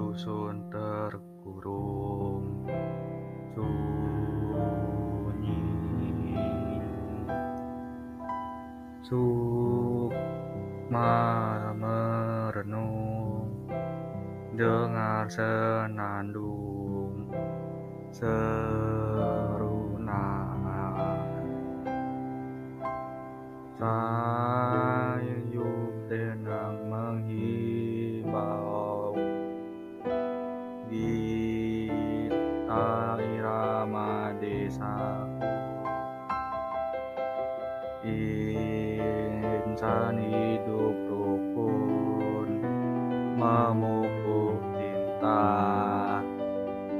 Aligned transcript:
dusun 0.00 0.64
terkurung 0.72 2.64
sunyi. 3.52 5.60
Sukma 9.04 10.16
merenung 11.76 13.52
dengar 14.56 15.28
senandung 15.28 17.28
serunan 18.08 18.80
Sayup 23.80 25.92
tenang 26.08 26.76
menghimbau 26.88 28.89
Gita 30.90 32.34
irama 33.22 34.34
desaku 34.42 35.54
Insan 38.02 40.18
hidup 40.18 40.98
rukun 41.06 42.66
Memupuk 43.38 44.58
cinta 44.74 45.46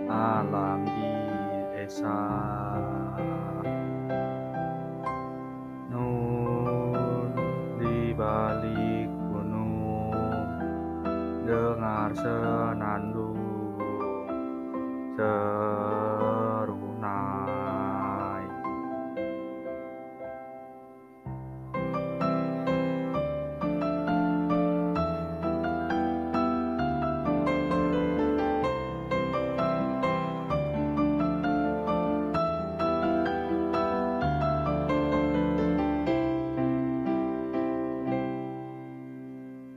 Alam 0.06 0.86
di 0.86 1.10
desa. 1.74 2.22
Nun 5.90 7.34
di 7.82 8.14
balik 8.14 9.10
gunung 9.34 10.14
Dengar 11.42 12.14
senandung 12.14 13.39
serunai 15.20 16.80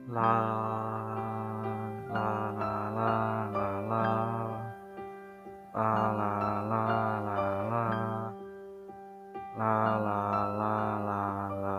La 0.07 0.62
La 9.53 10.01
la 10.01 10.49
la 10.49 10.97
la 10.97 11.45
la. 11.61 11.77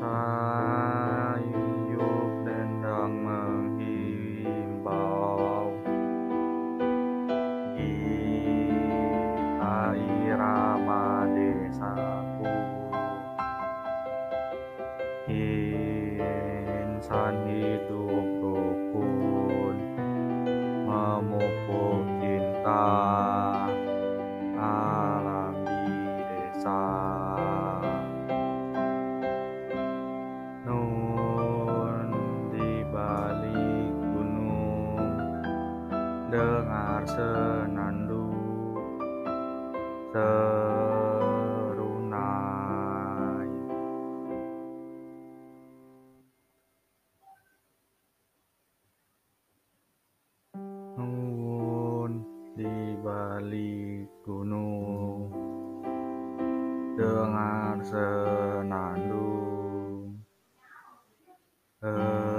Sayup 0.00 0.40
dendang 2.48 3.20
menghimbau. 3.20 4.96
Gita 7.76 9.92
irama 9.92 11.28
desaku? 11.36 12.48
Insan 15.28 17.36
hidup 17.52 18.29
Dengar 36.30 37.02
senandung 37.10 38.78
serunai. 40.14 40.70
Nun 50.94 52.22
di 52.54 52.94
balik 53.02 54.06
gunung. 54.22 55.34
Dengar 56.94 57.82
senandung 57.82 59.50
Serunai 61.80 62.30